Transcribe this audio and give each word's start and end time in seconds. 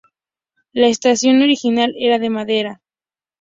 La 0.73 0.87
estación 0.87 1.43
original 1.43 1.93
era 1.95 2.17
de 2.17 2.31
madera. 2.31 2.81